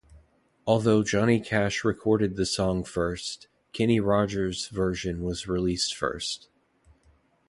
[0.65, 6.49] Although Johnny Cash recorded the song first, Kenny Rogers's version was released first.